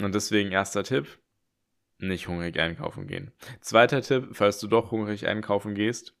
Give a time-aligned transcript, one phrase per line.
[0.00, 1.18] Und deswegen erster Tipp,
[1.98, 3.32] nicht hungrig einkaufen gehen.
[3.60, 6.14] Zweiter Tipp, falls du doch hungrig einkaufen gehst,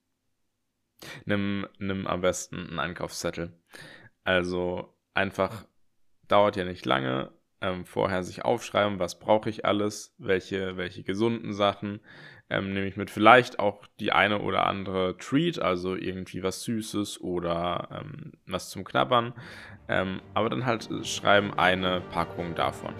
[1.24, 3.52] nimm, nimm am besten einen Einkaufszettel.
[4.24, 5.66] Also einfach,
[6.28, 11.52] dauert ja nicht lange, ähm, vorher sich aufschreiben, was brauche ich alles, welche, welche gesunden
[11.52, 12.00] Sachen,
[12.48, 17.20] ähm, nehme ich mit vielleicht auch die eine oder andere Treat, also irgendwie was Süßes
[17.20, 19.34] oder ähm, was zum Knabbern,
[19.88, 22.94] ähm, aber dann halt schreiben eine Packung davon.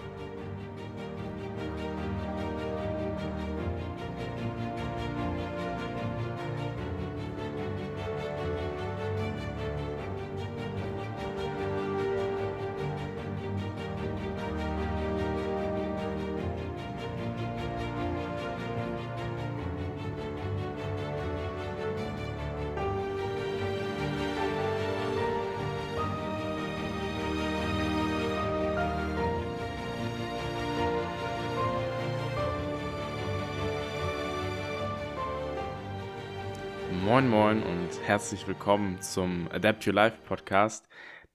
[37.07, 40.89] Moin Moin und herzlich willkommen zum Adapt Your Life Podcast.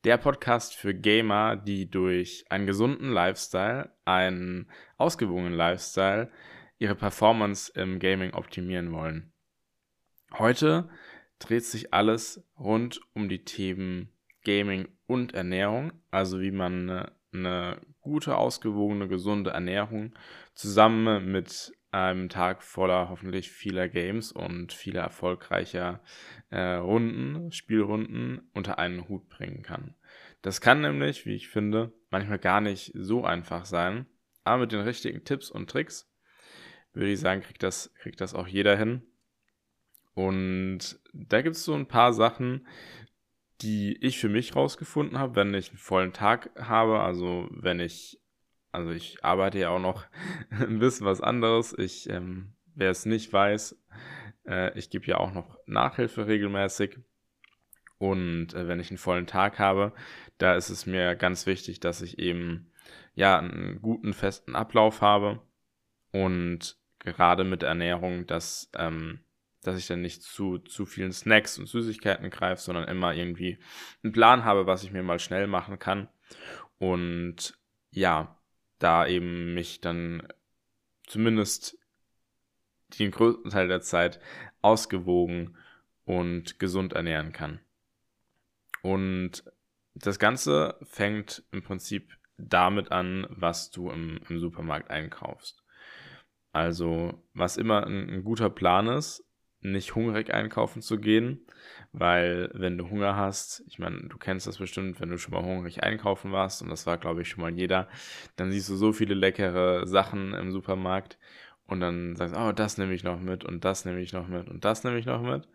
[0.04, 6.30] Der Podcast für Gamer, die durch einen gesunden Lifestyle, einen ausgewogenen Lifestyle,
[6.78, 9.32] ihre Performance im Gaming optimieren wollen.
[10.38, 10.90] Heute
[11.40, 14.12] dreht sich alles rund um die Themen
[14.44, 20.16] Gaming und Ernährung, also wie man eine, eine gute, ausgewogene, gesunde Ernährung
[20.54, 26.02] zusammen mit einem Tag voller hoffentlich vieler Games und vieler erfolgreicher
[26.50, 29.96] äh, Runden, Spielrunden unter einen Hut bringen kann.
[30.42, 34.06] Das kann nämlich, wie ich finde, manchmal gar nicht so einfach sein,
[34.44, 36.10] aber mit den richtigen Tipps und Tricks
[36.94, 39.04] würde ich sagen, kriegt das, kriegt das auch jeder hin.
[40.14, 42.68] Und da gibt es so ein paar Sachen,
[43.62, 48.21] die ich für mich rausgefunden habe, wenn ich einen vollen Tag habe, also wenn ich
[48.72, 50.06] also ich arbeite ja auch noch
[50.50, 51.76] ein bisschen was anderes.
[51.78, 53.78] Ich, ähm, wer es nicht weiß,
[54.48, 57.00] äh, ich gebe ja auch noch Nachhilfe regelmäßig.
[57.98, 59.94] Und äh, wenn ich einen vollen Tag habe,
[60.38, 62.72] da ist es mir ganz wichtig, dass ich eben
[63.14, 65.42] ja einen guten festen Ablauf habe
[66.12, 69.20] und gerade mit Ernährung, dass ähm,
[69.64, 73.60] dass ich dann nicht zu, zu vielen Snacks und Süßigkeiten greife, sondern immer irgendwie
[74.04, 76.10] einen Plan habe, was ich mir mal schnell machen kann.
[76.78, 77.54] Und
[77.92, 78.41] ja,
[78.84, 80.28] da eben mich dann
[81.06, 81.78] zumindest
[83.00, 84.20] den größten Teil der Zeit
[84.62, 85.58] ausgewogen
[86.06, 87.60] und gesund ernähren kann.
[88.82, 89.44] Und
[89.94, 95.64] das Ganze fängt im Prinzip damit an, was du im, im Supermarkt einkaufst.
[96.52, 99.24] Also, was immer ein, ein guter Plan ist,
[99.62, 101.46] nicht hungrig einkaufen zu gehen,
[101.92, 105.44] weil wenn du Hunger hast, ich meine, du kennst das bestimmt, wenn du schon mal
[105.44, 107.88] hungrig einkaufen warst, und das war, glaube ich, schon mal jeder,
[108.36, 111.18] dann siehst du so viele leckere Sachen im Supermarkt
[111.66, 114.28] und dann sagst du, oh, das nehme ich noch mit und das nehme ich noch
[114.28, 115.48] mit und das nehme ich noch mit.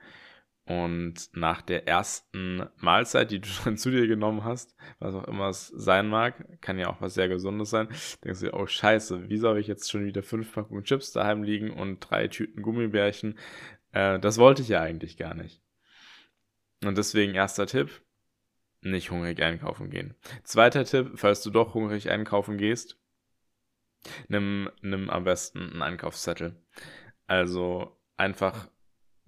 [0.67, 5.49] Und nach der ersten Mahlzeit, die du dann zu dir genommen hast, was auch immer
[5.49, 7.88] es sein mag, kann ja auch was sehr Gesundes sein,
[8.25, 11.44] denkst du dir, oh scheiße, wie soll ich jetzt schon wieder fünf Packungen Chips daheim
[11.44, 13.38] liegen und drei Tüten Gummibärchen?
[13.96, 15.62] Äh, das wollte ich ja eigentlich gar nicht.
[16.84, 18.02] Und deswegen erster Tipp,
[18.82, 20.14] nicht hungrig einkaufen gehen.
[20.44, 23.00] Zweiter Tipp, falls du doch hungrig einkaufen gehst,
[24.28, 26.62] nimm, nimm am besten einen Einkaufszettel.
[27.26, 28.68] Also einfach,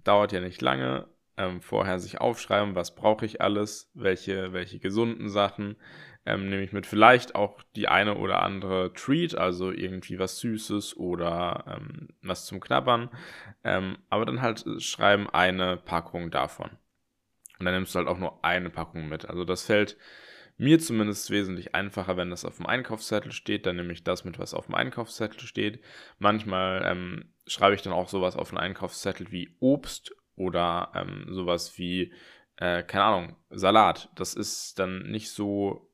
[0.03, 5.29] dauert ja nicht lange, ähm, vorher sich aufschreiben, was brauche ich alles, welche, welche gesunden
[5.29, 5.77] Sachen,
[6.25, 10.97] ähm, nehme ich mit vielleicht auch die eine oder andere Treat, also irgendwie was Süßes
[10.97, 13.09] oder ähm, was zum Knabbern,
[13.63, 16.69] ähm, aber dann halt schreiben eine Packung davon.
[17.59, 19.25] Und dann nimmst du halt auch nur eine Packung mit.
[19.29, 19.97] Also das fällt
[20.57, 23.65] mir zumindest wesentlich einfacher, wenn das auf dem Einkaufszettel steht.
[23.65, 25.81] Dann nehme ich das mit, was auf dem Einkaufszettel steht.
[26.19, 31.77] Manchmal ähm, schreibe ich dann auch sowas auf den Einkaufszettel wie Obst oder ähm, sowas
[31.77, 32.13] wie,
[32.57, 34.09] äh, keine Ahnung, Salat.
[34.15, 35.88] Das ist dann nicht so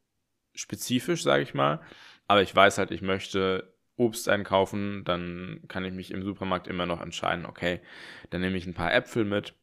[0.56, 1.82] spezifisch, sage ich mal.
[2.28, 6.86] Aber ich weiß halt, ich möchte Obst einkaufen, dann kann ich mich im Supermarkt immer
[6.86, 7.82] noch entscheiden, okay,
[8.30, 9.54] dann nehme ich ein paar Äpfel mit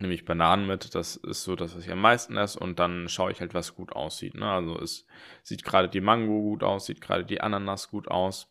[0.00, 3.08] nehme ich Bananen mit, das ist so das, was ich am meisten esse und dann
[3.08, 4.34] schaue ich halt, was gut aussieht.
[4.34, 4.50] Ne?
[4.50, 5.06] Also es
[5.42, 8.48] sieht gerade die Mango gut aus, sieht gerade die Ananas gut aus.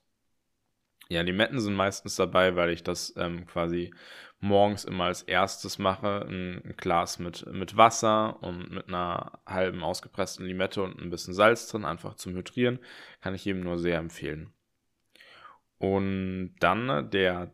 [1.09, 3.93] Ja, Limetten sind meistens dabei, weil ich das ähm, quasi
[4.39, 6.25] morgens immer als erstes mache.
[6.27, 11.67] Ein, Glas mit, mit Wasser und mit einer halben ausgepressten Limette und ein bisschen Salz
[11.67, 12.79] drin, einfach zum Hydrieren.
[13.21, 14.53] Kann ich jedem nur sehr empfehlen.
[15.79, 17.51] Und dann der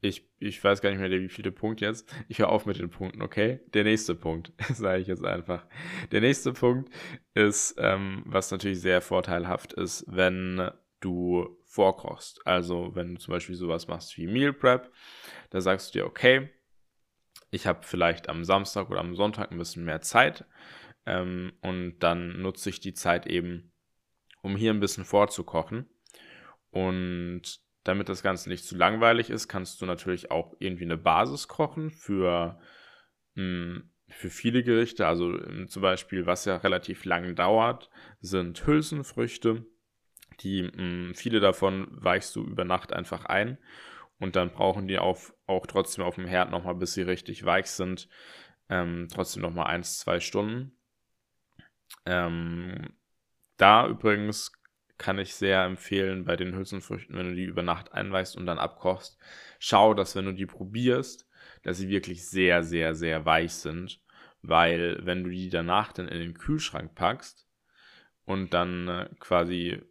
[0.00, 2.08] ich, ich weiß gar nicht mehr, wie viele Punkt jetzt.
[2.28, 3.60] Ich höre auf mit den Punkten, okay?
[3.74, 5.66] Der nächste Punkt, sage ich jetzt einfach.
[6.12, 6.90] Der nächste Punkt
[7.34, 10.70] ist, ähm, was natürlich sehr vorteilhaft ist, wenn
[11.00, 12.44] du vorkochst.
[12.46, 14.90] Also wenn du zum Beispiel sowas machst wie Meal Prep,
[15.50, 16.50] da sagst du dir, okay,
[17.50, 20.46] ich habe vielleicht am Samstag oder am Sonntag ein bisschen mehr Zeit
[21.04, 23.72] ähm, und dann nutze ich die Zeit eben,
[24.42, 25.88] um hier ein bisschen vorzukochen.
[26.70, 31.46] Und damit das Ganze nicht zu langweilig ist, kannst du natürlich auch irgendwie eine Basis
[31.46, 32.58] kochen für,
[33.34, 35.06] mh, hm, für viele Gerichte.
[35.06, 37.90] Also hm, zum Beispiel, was ja relativ lang dauert,
[38.20, 39.66] sind Hülsenfrüchte.
[40.40, 43.58] Die, mh, hm, viele davon weichst du über Nacht einfach ein.
[44.18, 47.66] Und dann brauchen die auf, auch trotzdem auf dem Herd nochmal, bis sie richtig weich
[47.66, 48.08] sind,
[48.70, 50.72] ähm, trotzdem nochmal 1, 2 Stunden.
[52.06, 52.94] Ähm,
[53.58, 54.52] da übrigens
[54.98, 58.58] kann ich sehr empfehlen bei den Hülsenfrüchten, wenn du die über Nacht einweichst und dann
[58.58, 59.18] abkochst,
[59.58, 61.28] schau, dass wenn du die probierst,
[61.62, 64.00] dass sie wirklich sehr, sehr, sehr weich sind,
[64.42, 67.46] weil wenn du die danach dann in den Kühlschrank packst
[68.24, 69.82] und dann äh, quasi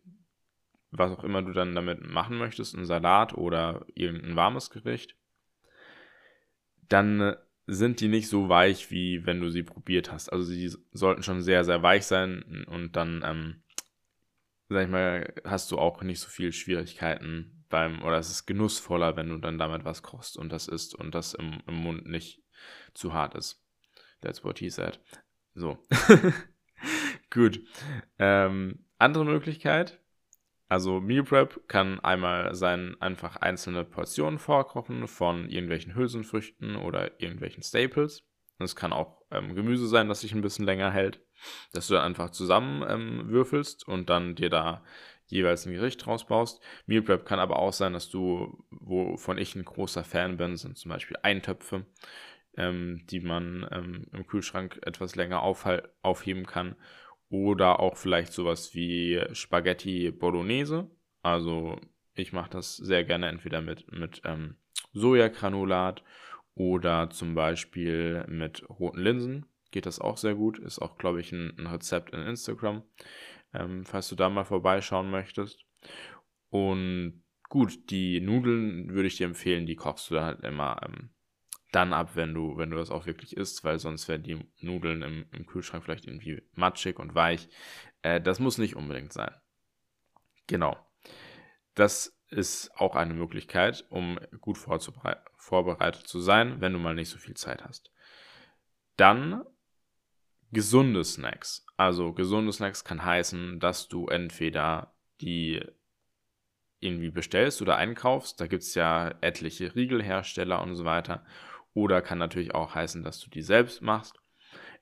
[0.97, 5.15] was auch immer du dann damit machen möchtest, ein Salat oder irgendein warmes Gericht,
[6.89, 7.37] dann äh,
[7.67, 10.31] sind die nicht so weich, wie wenn du sie probiert hast.
[10.31, 13.63] Also sie sollten schon sehr, sehr weich sein und dann ähm,
[14.69, 19.15] sag ich mal, hast du auch nicht so viel Schwierigkeiten beim, oder es ist genussvoller,
[19.15, 22.41] wenn du dann damit was kochst und das isst und das im, im Mund nicht
[22.93, 23.63] zu hart ist.
[24.21, 24.99] That's what he said.
[25.53, 25.77] So.
[27.29, 27.61] Gut.
[28.17, 29.99] Ähm, andere Möglichkeit,
[30.75, 37.63] also Meal Prep kann einmal sein, einfach einzelne Portionen vorkochen von irgendwelchen Hülsenfrüchten oder irgendwelchen
[37.63, 38.23] Staples.
[38.59, 41.19] Es kann auch ähm, Gemüse sein, das sich ein bisschen länger hält
[41.71, 44.83] dass du dann einfach zusammen ähm, würfelst und dann dir da
[45.27, 46.61] jeweils ein Gericht rausbaust.
[46.85, 50.77] Meal Prep kann aber auch sein, dass du, wovon ich ein großer Fan bin, sind
[50.77, 51.85] zum Beispiel Eintöpfe,
[52.57, 56.75] ähm, die man ähm, im Kühlschrank etwas länger aufheben kann.
[57.29, 60.89] Oder auch vielleicht sowas wie Spaghetti Bolognese.
[61.21, 61.79] Also
[62.13, 64.57] ich mache das sehr gerne entweder mit, mit ähm,
[64.93, 66.03] Sojagranulat
[66.53, 69.45] oder zum Beispiel mit roten Linsen
[69.75, 70.57] geht das auch sehr gut.
[70.57, 72.83] Ist auch, glaube ich, ein, ein, Rezept in Instagram,
[73.53, 75.65] ähm, falls du da mal vorbeischauen möchtest.
[76.49, 81.09] Und gut, die Nudeln würde ich dir empfehlen, die kochst du dann halt immer ähm,
[81.75, 85.01] dann ab, wenn du, wenn du das auch wirklich isst, weil sonst werden die Nudeln
[85.01, 87.49] im, im Kühlschrank vielleicht irgendwie matschig und weich.
[88.01, 89.33] Äh, das muss nicht unbedingt sein.
[90.47, 90.77] Genau.
[91.73, 97.17] Das ist auch eine Möglichkeit, um gut vorbereitet zu sein, wenn du mal nicht so
[97.17, 97.91] viel Zeit hast.
[98.95, 99.43] Dann
[100.51, 101.65] gesunde Snacks.
[101.75, 105.61] Also gesunde Snacks kann heißen, dass du entweder die
[106.79, 108.39] irgendwie bestellst oder einkaufst.
[108.39, 111.25] Da gibt es ja etliche Riegelhersteller und so weiter.
[111.75, 114.17] Oder kann natürlich auch heißen, dass du die selbst machst.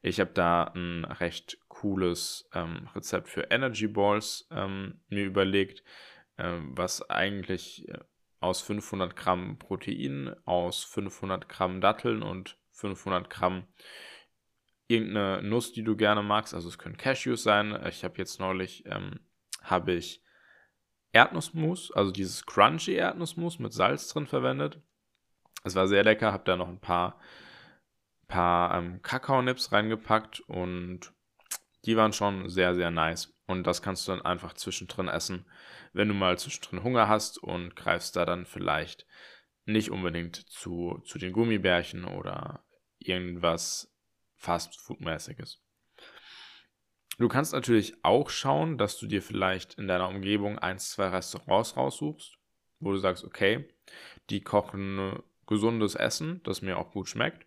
[0.03, 5.83] Ich habe da ein recht cooles ähm, Rezept für Energy Balls ähm, mir überlegt,
[6.37, 7.97] ähm, was eigentlich äh,
[8.39, 13.65] aus 500 Gramm Protein, aus 500 Gramm Datteln und 500 Gramm
[14.87, 16.53] irgendeine Nuss, die du gerne magst.
[16.53, 17.75] Also es können Cashews sein.
[17.89, 19.19] Ich habe jetzt neulich, ähm,
[19.63, 20.21] habe ich
[21.11, 24.79] Erdnussmus, also dieses crunchy Erdnussmus mit Salz drin verwendet.
[25.63, 27.19] Es war sehr lecker, habe da noch ein paar,
[28.27, 31.13] paar ähm, Kakaonips reingepackt und
[31.85, 33.33] die waren schon sehr, sehr nice.
[33.45, 35.45] Und das kannst du dann einfach zwischendrin essen,
[35.91, 39.05] wenn du mal zwischendrin Hunger hast und greifst da dann vielleicht
[39.65, 42.63] nicht unbedingt zu, zu den Gummibärchen oder
[42.99, 43.93] irgendwas
[44.35, 45.61] Fast-Food-mäßiges.
[47.17, 51.77] Du kannst natürlich auch schauen, dass du dir vielleicht in deiner Umgebung ein, zwei Restaurants
[51.77, 52.37] raussuchst,
[52.79, 53.69] wo du sagst, okay,
[54.29, 57.45] die kochen gesundes Essen, das mir auch gut schmeckt.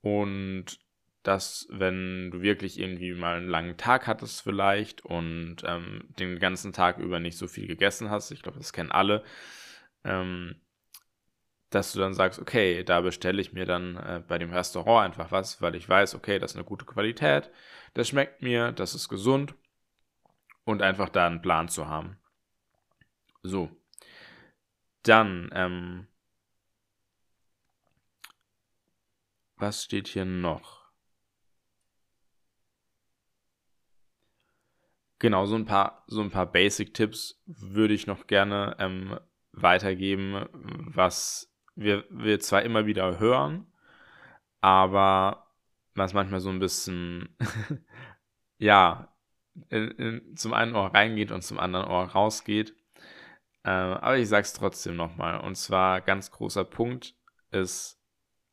[0.00, 0.78] Und
[1.22, 6.72] dass, wenn du wirklich irgendwie mal einen langen Tag hattest vielleicht und ähm, den ganzen
[6.72, 9.24] Tag über nicht so viel gegessen hast, ich glaube, das kennen alle,
[10.04, 10.56] ähm,
[11.70, 15.30] dass du dann sagst, okay, da bestelle ich mir dann äh, bei dem Restaurant einfach
[15.30, 17.50] was, weil ich weiß, okay, das ist eine gute Qualität,
[17.94, 19.54] das schmeckt mir, das ist gesund
[20.64, 22.18] und einfach da einen Plan zu haben.
[23.42, 23.70] So.
[25.02, 26.07] Dann, ähm,
[29.58, 30.78] was steht hier noch?
[35.20, 39.18] Genau, so ein paar, so ein paar Basic-Tipps würde ich noch gerne ähm,
[39.52, 43.66] weitergeben, was wir, wir zwar immer wieder hören,
[44.60, 45.48] aber
[45.94, 47.36] was manchmal so ein bisschen,
[48.58, 49.12] ja,
[49.70, 52.76] in, in, zum einen Ohr reingeht und zum anderen Ohr rausgeht.
[53.64, 55.40] Äh, aber ich sag's trotzdem nochmal.
[55.40, 57.16] Und zwar ganz großer Punkt
[57.50, 58.00] ist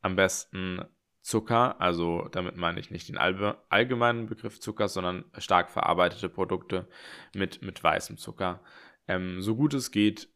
[0.00, 0.84] am besten
[1.26, 6.86] Zucker, also damit meine ich nicht den allgemeinen Begriff Zucker, sondern stark verarbeitete Produkte
[7.34, 8.62] mit, mit weißem Zucker,
[9.08, 10.28] ähm, so gut es geht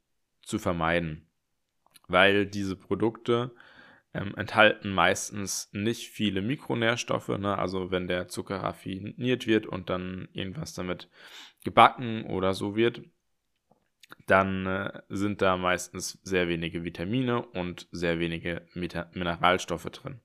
[0.43, 1.29] zu vermeiden.
[2.09, 3.53] Weil diese Produkte
[4.15, 7.39] ähm, enthalten meistens nicht viele Mikronährstoffe.
[7.39, 7.57] Ne?
[7.57, 11.09] Also wenn der Zucker raffiniert wird und dann irgendwas damit
[11.63, 13.03] gebacken oder so wird,
[14.27, 20.21] dann äh, sind da meistens sehr wenige Vitamine und sehr wenige Meta Mineralstoffe drin.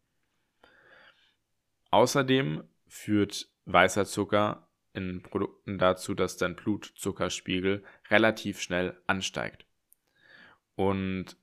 [1.95, 9.65] Außerdem führt weißer Zucker in Produkten dazu, dass dein Blutzuckerspiegel relativ schnell ansteigt.
[10.75, 11.37] Und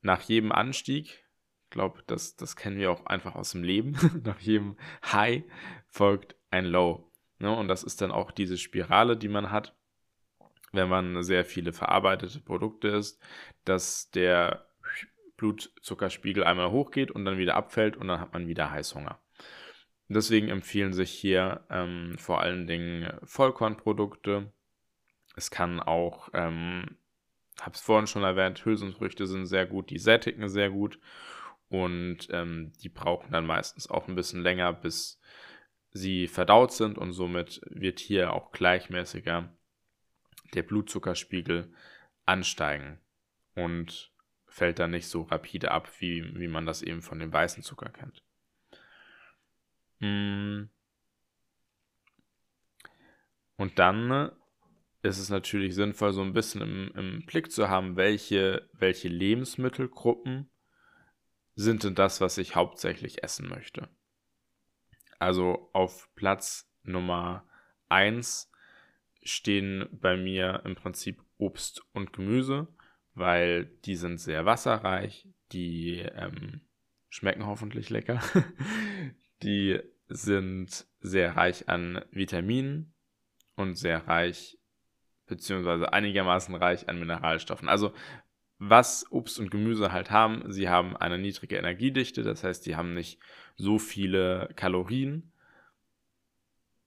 [0.00, 1.22] nach jedem Anstieg,
[1.64, 5.44] ich glaube, das, das kennen wir auch einfach aus dem Leben, nach jedem High
[5.86, 7.12] folgt ein Low.
[7.40, 7.54] Ne?
[7.54, 9.76] Und das ist dann auch diese Spirale, die man hat,
[10.72, 13.20] wenn man sehr viele verarbeitete Produkte isst,
[13.66, 14.69] dass der
[15.40, 19.18] Blutzuckerspiegel einmal hochgeht und dann wieder abfällt und dann hat man wieder Heißhunger.
[20.08, 24.52] Deswegen empfehlen sich hier ähm, vor allen Dingen Vollkornprodukte.
[25.36, 26.98] Es kann auch, ähm,
[27.60, 30.98] habe es vorhin schon erwähnt, Hülsenfrüchte sind sehr gut, die sättigen sehr gut
[31.68, 35.20] und ähm, die brauchen dann meistens auch ein bisschen länger, bis
[35.92, 39.48] sie verdaut sind und somit wird hier auch gleichmäßiger
[40.54, 41.72] der Blutzuckerspiegel
[42.26, 42.98] ansteigen.
[43.54, 44.12] Und
[44.50, 47.88] fällt dann nicht so rapide ab, wie, wie man das eben von dem weißen Zucker
[47.88, 48.22] kennt.
[50.00, 50.64] Mm.
[53.56, 54.32] Und dann
[55.02, 60.50] ist es natürlich sinnvoll, so ein bisschen im, im Blick zu haben, welche, welche Lebensmittelgruppen
[61.54, 63.88] sind denn das, was ich hauptsächlich essen möchte.
[65.18, 67.46] Also auf Platz Nummer
[67.88, 68.50] 1
[69.22, 72.68] stehen bei mir im Prinzip Obst und Gemüse
[73.20, 76.62] weil die sind sehr wasserreich, die ähm,
[77.10, 78.20] schmecken hoffentlich lecker,
[79.42, 82.94] die sind sehr reich an Vitaminen
[83.56, 84.58] und sehr reich,
[85.26, 87.68] beziehungsweise einigermaßen reich an Mineralstoffen.
[87.68, 87.92] Also
[88.58, 92.94] was Obst und Gemüse halt haben, sie haben eine niedrige Energiedichte, das heißt, die haben
[92.94, 93.20] nicht
[93.56, 95.32] so viele Kalorien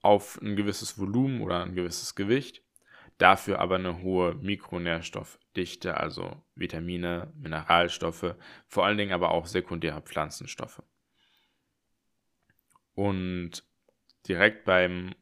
[0.02, 2.62] auf ein gewisses Volumen oder ein gewisses Gewicht
[3.17, 8.36] dafür aber eine hohe Mikronährstoffdichte, also Vitamine, Mineralstoffe,
[8.67, 10.82] vor allen Dingen aber auch sekundäre Pflanzenstoffe.
[12.96, 13.63] Und
[14.27, 15.15] direkt beim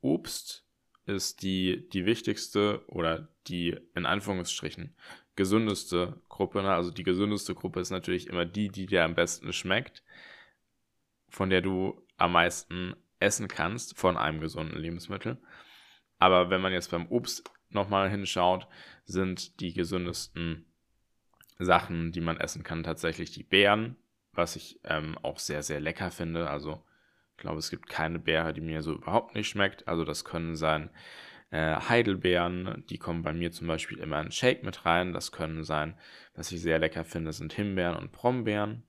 [0.00, 0.64] Obst
[1.06, 4.94] ist die, die wichtigste oder die in Anführungsstrichen
[5.36, 6.62] gesündeste Gruppe.
[6.62, 6.72] Ne?
[6.72, 10.02] Also die gesündeste Gruppe ist natürlich immer die, die dir am besten schmeckt,
[11.28, 15.38] von der du am meisten essen kannst von einem gesunden Lebensmittel.
[16.18, 18.66] Aber wenn man jetzt beim Obst nochmal hinschaut,
[19.04, 20.64] sind die gesündesten
[21.58, 23.96] Sachen, die man essen kann, tatsächlich die Beeren,
[24.32, 26.48] was ich ähm, auch sehr, sehr lecker finde.
[26.48, 26.82] Also
[27.32, 29.86] ich glaube, es gibt keine Beere, die mir so überhaupt nicht schmeckt.
[29.88, 30.90] Also das können sein
[31.50, 35.12] äh, Heidelbeeren, die kommen bei mir zum Beispiel immer in Shake mit rein.
[35.12, 35.96] Das können sein,
[36.34, 38.84] was ich sehr lecker finde, sind Himbeeren und Brombeeren.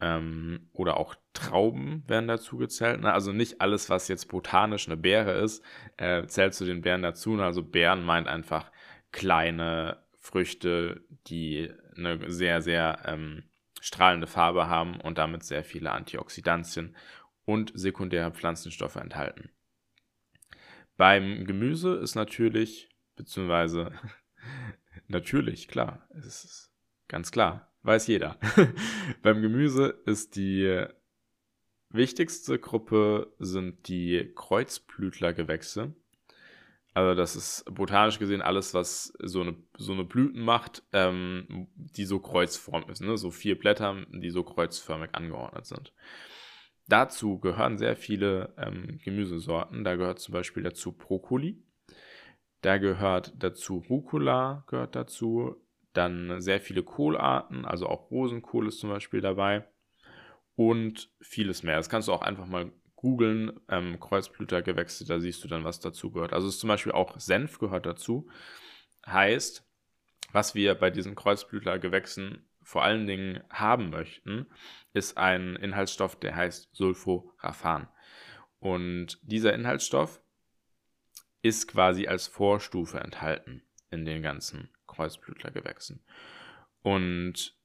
[0.00, 3.00] Ähm, oder auch Trauben werden dazu gezählt.
[3.00, 3.12] Ne?
[3.12, 5.64] Also nicht alles, was jetzt botanisch eine Beere ist,
[5.96, 7.34] äh, zählt zu den Beeren dazu.
[7.34, 7.44] Ne?
[7.44, 8.70] Also Beeren meint einfach
[9.12, 13.44] kleine Früchte, die eine sehr, sehr ähm,
[13.80, 16.96] strahlende Farbe haben und damit sehr viele Antioxidantien
[17.44, 19.50] und sekundäre Pflanzenstoffe enthalten.
[20.96, 23.92] Beim Gemüse ist natürlich, beziehungsweise
[25.08, 26.72] natürlich, klar, es ist
[27.08, 28.38] ganz klar, weiß jeder.
[29.22, 30.86] Beim Gemüse ist die
[31.90, 35.94] wichtigste Gruppe sind die Kreuzblütlergewächse.
[36.92, 42.04] Also das ist botanisch gesehen alles, was so eine, so eine Blüten macht, ähm, die
[42.04, 43.00] so kreuzformig ist.
[43.00, 43.16] Ne?
[43.16, 45.92] So vier Blätter, die so kreuzförmig angeordnet sind.
[46.86, 49.84] Dazu gehören sehr viele ähm, Gemüsesorten.
[49.84, 51.62] Da gehört zum Beispiel dazu Brokkoli.
[52.60, 55.56] Da gehört dazu Rucola, gehört dazu.
[55.94, 59.64] Dann sehr viele Kohlarten, also auch Rosenkohl ist zum Beispiel dabei.
[60.56, 61.76] Und vieles mehr.
[61.76, 66.10] Das kannst du auch einfach mal googeln, ähm, Kreuzblütergewächse, da siehst du dann, was dazu
[66.10, 66.32] gehört.
[66.32, 68.28] Also ist zum Beispiel auch Senf gehört dazu.
[69.06, 69.68] Heißt,
[70.32, 74.46] was wir bei diesen Kreuzblütlergewächsen vor allen Dingen haben möchten,
[74.94, 77.88] ist ein Inhaltsstoff, der heißt Sulforaphan.
[78.58, 80.22] Und dieser Inhaltsstoff
[81.42, 86.04] ist quasi als Vorstufe enthalten in den ganzen Kreuzblütlergewächsen.
[86.82, 87.56] Und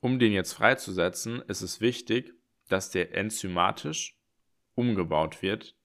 [0.00, 2.34] um den jetzt freizusetzen, ist es wichtig,
[2.68, 4.18] dass der enzymatisch
[4.74, 5.76] umgebaut wird,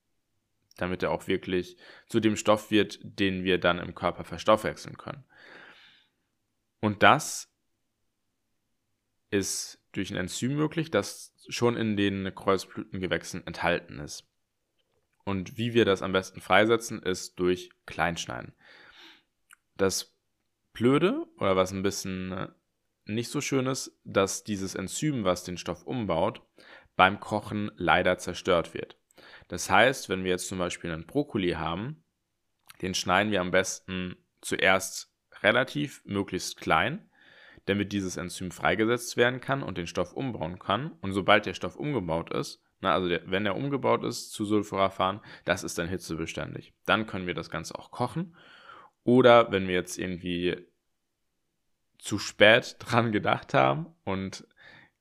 [0.77, 5.25] damit er auch wirklich zu dem Stoff wird, den wir dann im Körper verstoffwechseln können.
[6.79, 7.51] Und das
[9.29, 14.27] ist durch ein Enzym möglich, das schon in den Kreuzblütengewächsen enthalten ist.
[15.25, 18.53] Und wie wir das am besten freisetzen, ist durch Kleinschneiden.
[19.77, 20.15] Das
[20.73, 22.47] Blöde oder was ein bisschen äh,
[23.05, 26.41] nicht so schön ist, dass dieses Enzym, was den Stoff umbaut,
[26.95, 28.97] beim Kochen leider zerstört wird.
[29.47, 32.03] Das heißt, wenn wir jetzt zum Beispiel einen Brokkoli haben,
[32.81, 37.09] den schneiden wir am besten zuerst relativ möglichst klein,
[37.65, 40.91] damit dieses Enzym freigesetzt werden kann und den Stoff umbauen kann.
[41.01, 45.21] Und sobald der Stoff umgebaut ist, na, also der, wenn er umgebaut ist zu Sulforaphan,
[45.45, 46.73] das ist dann hitzebeständig.
[46.85, 48.35] Dann können wir das Ganze auch kochen.
[49.07, 50.67] Oder wenn wir jetzt irgendwie
[51.97, 54.45] zu spät dran gedacht haben und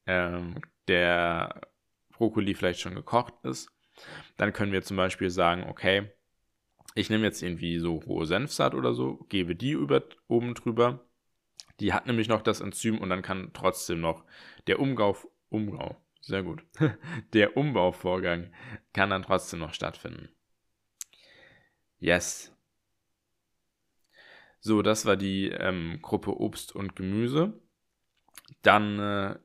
[0.07, 1.63] ähm, der
[2.11, 3.69] Brokkoli vielleicht schon gekocht ist,
[4.37, 6.09] dann können wir zum Beispiel sagen, okay,
[6.95, 11.05] ich nehme jetzt irgendwie so rohe Senfsaat oder so, gebe die über, oben drüber.
[11.81, 14.25] Die hat nämlich noch das Enzym und dann kann trotzdem noch
[14.69, 15.17] der Umgau,
[15.49, 16.65] Umgau, sehr gut,
[17.33, 18.53] der Umbauvorgang
[18.93, 20.29] kann dann trotzdem noch stattfinden.
[21.99, 22.56] Yes.
[24.61, 27.61] So, das war die ähm, Gruppe Obst und Gemüse.
[28.63, 29.39] Dann äh,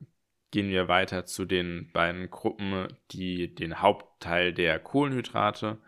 [0.50, 5.78] gehen wir weiter zu den beiden Gruppen, die den Hauptteil der Kohlenhydrate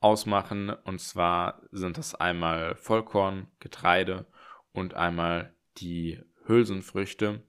[0.00, 0.70] ausmachen.
[0.70, 4.26] Und zwar sind das einmal Vollkorn, Getreide
[4.72, 7.42] und einmal die Hülsenfrüchte.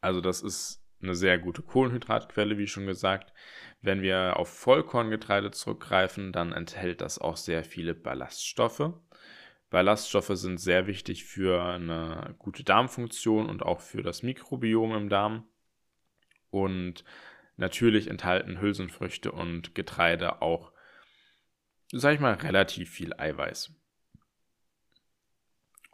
[0.00, 3.32] Also das ist eine sehr gute Kohlenhydratquelle, wie schon gesagt.
[3.80, 8.92] Wenn wir auf Vollkorngetreide zurückgreifen, dann enthält das auch sehr viele Ballaststoffe.
[9.70, 15.46] Ballaststoffe sind sehr wichtig für eine gute Darmfunktion und auch für das Mikrobiom im Darm.
[16.50, 17.04] Und
[17.56, 20.72] natürlich enthalten Hülsenfrüchte und Getreide auch,
[21.92, 23.74] sag ich mal, relativ viel Eiweiß.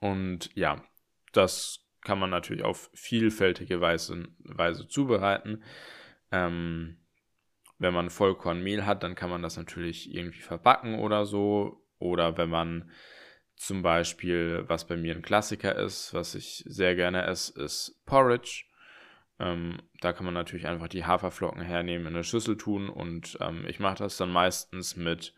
[0.00, 0.84] Und ja,
[1.32, 5.64] das kann man natürlich auf vielfältige Weise, Weise zubereiten.
[6.30, 6.98] Ähm,
[7.78, 11.84] wenn man Vollkornmehl hat, dann kann man das natürlich irgendwie verbacken oder so.
[11.98, 12.90] Oder wenn man
[13.56, 18.64] zum Beispiel, was bei mir ein Klassiker ist, was ich sehr gerne esse, ist Porridge.
[19.38, 23.64] Ähm, da kann man natürlich einfach die Haferflocken hernehmen, in eine Schüssel tun und ähm,
[23.66, 25.34] ich mache das dann meistens mit,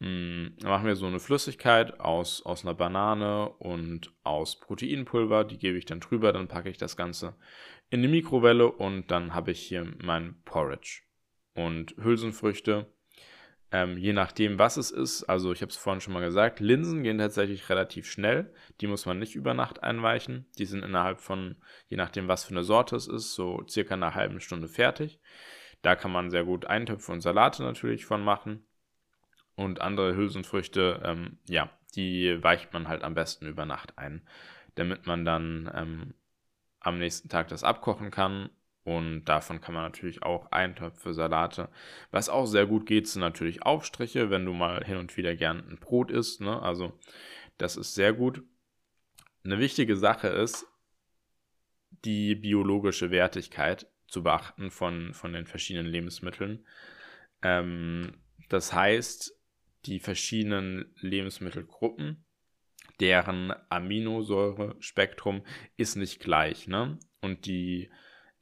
[0.00, 5.58] mh, hm, machen wir so eine Flüssigkeit aus, aus einer Banane und aus Proteinpulver, die
[5.58, 7.34] gebe ich dann drüber, dann packe ich das Ganze
[7.88, 11.02] in die Mikrowelle und dann habe ich hier mein Porridge.
[11.54, 12.92] Und Hülsenfrüchte
[13.72, 17.04] ähm, je nachdem, was es ist, also ich habe es vorhin schon mal gesagt, Linsen
[17.04, 18.52] gehen tatsächlich relativ schnell.
[18.80, 20.46] Die muss man nicht über Nacht einweichen.
[20.58, 21.56] Die sind innerhalb von,
[21.86, 25.20] je nachdem, was für eine Sorte es ist, so circa einer halben Stunde fertig.
[25.82, 28.66] Da kann man sehr gut Eintöpfe und Salate natürlich von machen.
[29.54, 34.26] Und andere Hülsenfrüchte, ähm, ja, die weicht man halt am besten über Nacht ein,
[34.74, 36.14] damit man dann ähm,
[36.80, 38.50] am nächsten Tag das abkochen kann
[38.84, 41.68] und davon kann man natürlich auch Eintöpfe, Salate.
[42.10, 45.58] Was auch sehr gut geht, sind natürlich Aufstriche, wenn du mal hin und wieder gern
[45.68, 46.40] ein Brot isst.
[46.40, 46.60] Ne?
[46.62, 46.98] Also
[47.58, 48.42] das ist sehr gut.
[49.44, 50.66] Eine wichtige Sache ist,
[52.04, 56.66] die biologische Wertigkeit zu beachten von, von den verschiedenen Lebensmitteln.
[57.42, 58.14] Ähm,
[58.48, 59.38] das heißt,
[59.86, 62.24] die verschiedenen Lebensmittelgruppen,
[62.98, 65.42] deren Aminosäurespektrum
[65.76, 66.66] ist nicht gleich.
[66.66, 66.98] Ne?
[67.20, 67.90] Und die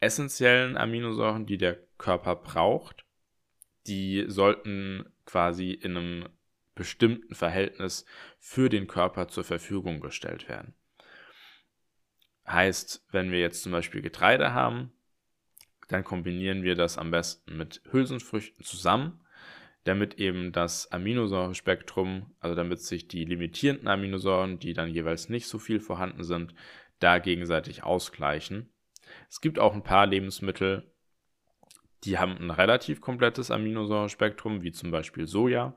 [0.00, 3.04] essentiellen Aminosäuren, die der Körper braucht,
[3.86, 6.28] die sollten quasi in einem
[6.74, 8.04] bestimmten Verhältnis
[8.38, 10.74] für den Körper zur Verfügung gestellt werden.
[12.46, 14.92] Heißt, wenn wir jetzt zum Beispiel Getreide haben,
[15.88, 19.20] dann kombinieren wir das am besten mit Hülsenfrüchten zusammen,
[19.84, 25.58] damit eben das Aminosäurespektrum, also damit sich die limitierenden Aminosäuren, die dann jeweils nicht so
[25.58, 26.54] viel vorhanden sind,
[27.00, 28.70] da gegenseitig ausgleichen
[29.28, 30.90] es gibt auch ein paar Lebensmittel,
[32.04, 35.76] die haben ein relativ komplettes Aminosäurespektrum, wie zum Beispiel Soja.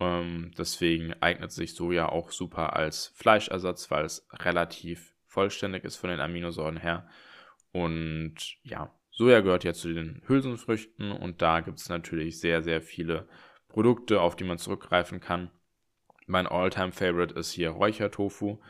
[0.00, 6.10] Ähm, deswegen eignet sich Soja auch super als Fleischersatz, weil es relativ vollständig ist von
[6.10, 7.08] den Aminosäuren her.
[7.72, 12.82] Und ja, Soja gehört ja zu den Hülsenfrüchten und da gibt es natürlich sehr, sehr
[12.82, 13.28] viele
[13.68, 15.50] Produkte, auf die man zurückgreifen kann.
[16.26, 18.60] Mein Alltime favorite ist hier Räuchertofu.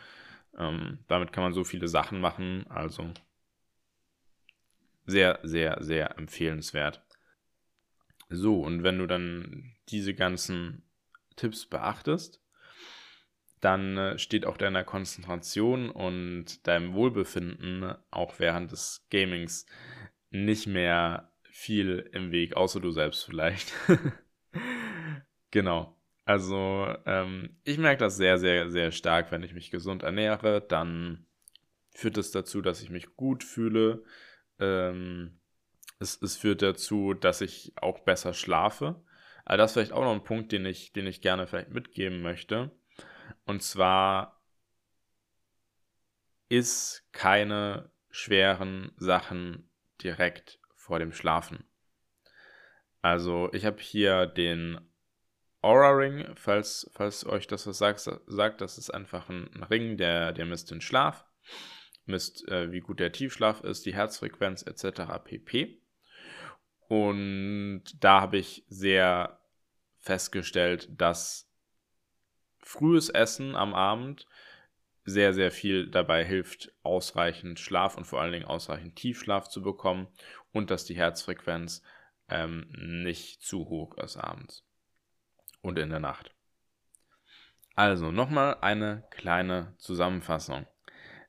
[0.58, 2.66] Ähm, damit kann man so viele Sachen machen.
[2.68, 3.10] Also
[5.06, 7.02] sehr, sehr, sehr empfehlenswert.
[8.28, 10.82] So, und wenn du dann diese ganzen
[11.36, 12.42] Tipps beachtest,
[13.60, 19.66] dann äh, steht auch deiner Konzentration und deinem Wohlbefinden auch während des Gamings
[20.30, 23.72] nicht mehr viel im Weg, außer du selbst vielleicht.
[25.50, 25.96] Genau.
[26.24, 31.24] Also ähm, ich merke das sehr, sehr, sehr stark, wenn ich mich gesund ernähre, dann
[31.94, 34.04] führt es das dazu, dass ich mich gut fühle.
[34.58, 35.40] Ähm,
[35.98, 39.02] es, es führt dazu, dass ich auch besser schlafe.
[39.44, 42.20] Also das ist vielleicht auch noch ein Punkt, den ich, den ich gerne vielleicht mitgeben
[42.20, 42.70] möchte.
[43.44, 44.42] Und zwar
[46.48, 49.70] ist keine schweren Sachen
[50.02, 51.64] direkt vor dem Schlafen.
[53.02, 54.80] Also ich habe hier den
[55.62, 59.96] Aura Ring, falls, falls euch das was sagt, sagt das ist einfach ein, ein Ring,
[59.96, 61.24] der, der misst den Schlaf,
[62.06, 65.02] misst, äh, wie gut der Tiefschlaf ist, die Herzfrequenz etc.
[65.24, 65.80] pp.
[66.88, 69.40] Und da habe ich sehr
[69.98, 71.50] festgestellt, dass
[72.60, 74.26] frühes Essen am Abend
[75.04, 80.08] sehr, sehr viel dabei hilft, ausreichend Schlaf und vor allen Dingen ausreichend Tiefschlaf zu bekommen
[80.52, 81.82] und dass die Herzfrequenz
[82.28, 84.64] ähm, nicht zu hoch ist abends
[85.60, 86.34] und in der Nacht.
[87.76, 90.66] Also nochmal eine kleine Zusammenfassung.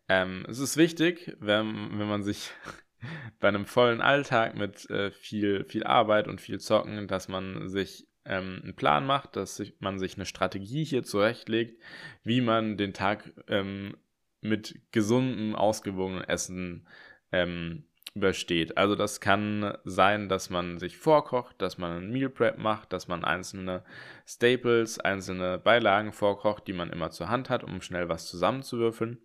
[0.09, 2.51] Ähm, es ist wichtig, wenn, wenn man sich
[3.39, 8.07] bei einem vollen Alltag mit äh, viel, viel Arbeit und viel Zocken, dass man sich
[8.25, 11.81] ähm, einen Plan macht, dass sich, man sich eine Strategie hier zurechtlegt,
[12.23, 13.97] wie man den Tag ähm,
[14.41, 16.87] mit gesundem, ausgewogenem Essen
[17.31, 17.83] ähm,
[18.17, 18.77] übersteht.
[18.77, 23.07] Also das kann sein, dass man sich vorkocht, dass man ein Meal Prep macht, dass
[23.07, 23.83] man einzelne
[24.25, 29.19] Staples, einzelne Beilagen vorkocht, die man immer zur Hand hat, um schnell was zusammenzuwürfeln.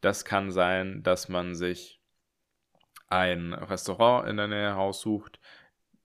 [0.00, 2.00] Das kann sein, dass man sich
[3.08, 5.40] ein Restaurant in der Nähe raussucht,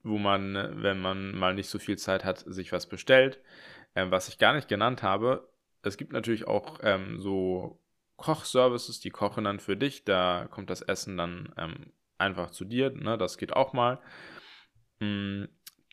[0.02, 3.40] wo man, wenn man mal nicht so viel Zeit hat, sich was bestellt.
[3.94, 5.48] Ähm, was ich gar nicht genannt habe,
[5.82, 7.80] es gibt natürlich auch ähm, so
[8.16, 10.04] Kochservices, die kochen dann für dich.
[10.04, 12.90] Da kommt das Essen dann ähm, einfach zu dir.
[12.90, 13.18] Ne?
[13.18, 14.00] Das geht auch mal.
[15.00, 15.44] Mm,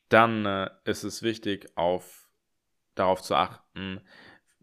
[0.10, 2.30] dann äh, ist es wichtig, auf,
[2.96, 4.02] darauf zu achten,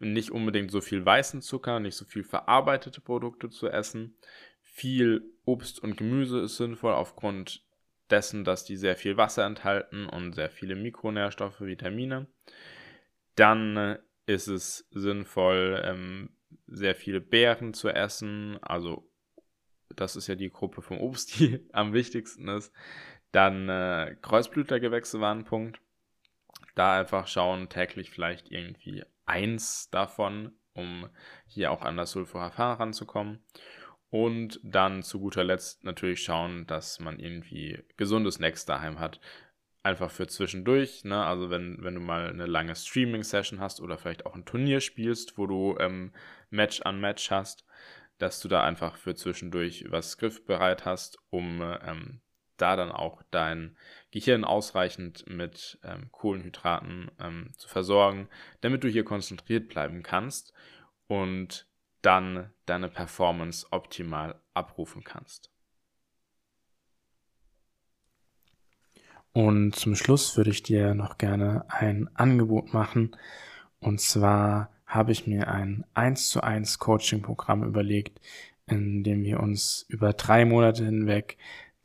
[0.00, 4.16] nicht unbedingt so viel weißen Zucker, nicht so viel verarbeitete Produkte zu essen.
[4.62, 7.64] Viel Obst und Gemüse ist sinnvoll aufgrund
[8.10, 12.26] dessen, dass die sehr viel Wasser enthalten und sehr viele Mikronährstoffe, Vitamine.
[13.34, 16.30] Dann äh, ist es sinnvoll, ähm,
[16.66, 19.08] sehr viele Beeren zu essen, also
[19.94, 22.72] das ist ja die Gruppe vom Obst, die am wichtigsten ist.
[23.32, 25.80] Dann äh, Kreuzblütergewächse waren ein Punkt.
[26.74, 31.08] Da einfach schauen, täglich vielleicht irgendwie eins davon, um
[31.46, 33.40] hier auch an das Sulforafan ranzukommen.
[34.10, 39.20] Und dann zu guter Letzt natürlich schauen, dass man irgendwie gesunde Snacks daheim hat.
[39.82, 41.04] Einfach für zwischendurch.
[41.04, 41.22] Ne?
[41.22, 45.36] Also wenn, wenn du mal eine lange Streaming-Session hast oder vielleicht auch ein Turnier spielst,
[45.36, 46.12] wo du ähm,
[46.50, 47.66] Match an Match hast,
[48.16, 52.20] dass du da einfach für zwischendurch was griffbereit hast, um ähm,
[52.58, 53.76] da dann auch dein
[54.10, 58.28] Gehirn ausreichend mit ähm, Kohlenhydraten ähm, zu versorgen,
[58.60, 60.52] damit du hier konzentriert bleiben kannst
[61.06, 61.66] und
[62.02, 65.50] dann deine Performance optimal abrufen kannst.
[69.32, 73.16] Und zum Schluss würde ich dir noch gerne ein Angebot machen.
[73.78, 78.20] Und zwar habe ich mir ein 1 zu 1 Coaching-Programm überlegt,
[78.66, 81.36] in dem wir uns über drei Monate hinweg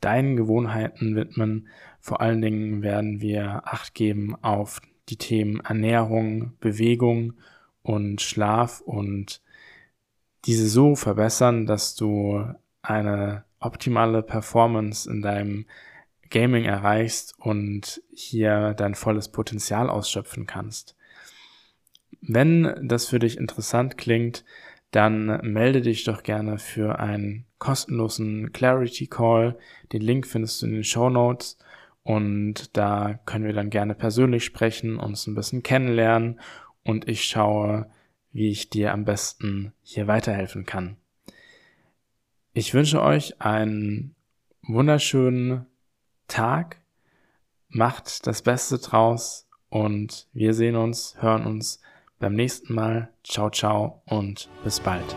[0.04, 1.68] deinen Gewohnheiten widmen.
[2.00, 7.34] Vor allen Dingen werden wir Acht geben auf die Themen Ernährung, Bewegung
[7.82, 9.40] und Schlaf und
[10.46, 12.44] diese so verbessern, dass du
[12.82, 15.66] eine optimale Performance in deinem
[16.30, 20.96] Gaming erreichst und hier dein volles Potenzial ausschöpfen kannst.
[22.20, 24.44] Wenn das für dich interessant klingt,
[24.90, 29.56] dann melde dich doch gerne für einen kostenlosen Clarity Call.
[29.90, 31.56] Den Link findest du in den Show Notes
[32.02, 36.40] und da können wir dann gerne persönlich sprechen, uns ein bisschen kennenlernen
[36.82, 37.90] und ich schaue,
[38.32, 40.98] wie ich dir am besten hier weiterhelfen kann.
[42.52, 44.14] Ich wünsche euch einen
[44.60, 45.64] wunderschönen
[46.28, 46.82] Tag,
[47.68, 51.80] macht das Beste draus und wir sehen uns, hören uns
[52.18, 53.08] beim nächsten Mal.
[53.24, 55.16] Ciao, ciao und bis bald.